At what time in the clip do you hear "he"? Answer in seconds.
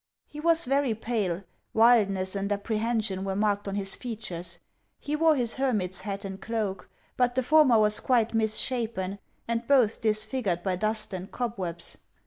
0.25-0.39, 4.99-5.15